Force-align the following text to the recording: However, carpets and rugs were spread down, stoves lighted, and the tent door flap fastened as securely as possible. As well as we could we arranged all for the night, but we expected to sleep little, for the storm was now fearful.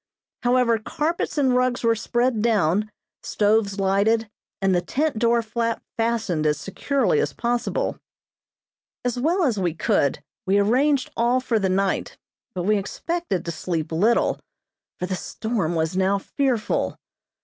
However, 0.41 0.79
carpets 0.79 1.37
and 1.37 1.55
rugs 1.55 1.83
were 1.83 1.93
spread 1.93 2.41
down, 2.41 2.89
stoves 3.21 3.79
lighted, 3.79 4.31
and 4.59 4.73
the 4.73 4.81
tent 4.81 5.19
door 5.19 5.43
flap 5.43 5.83
fastened 5.95 6.47
as 6.47 6.59
securely 6.59 7.19
as 7.19 7.33
possible. 7.33 7.99
As 9.05 9.19
well 9.19 9.43
as 9.43 9.59
we 9.59 9.75
could 9.75 10.23
we 10.47 10.57
arranged 10.57 11.11
all 11.15 11.39
for 11.39 11.59
the 11.59 11.69
night, 11.69 12.17
but 12.55 12.63
we 12.63 12.77
expected 12.77 13.45
to 13.45 13.51
sleep 13.51 13.91
little, 13.91 14.39
for 14.97 15.05
the 15.05 15.13
storm 15.15 15.75
was 15.75 15.95
now 15.95 16.17
fearful. 16.17 16.97